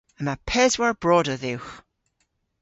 Yma 0.19 0.35
peswar 0.49 0.93
broder 1.01 1.37
dhywgh. 1.43 1.71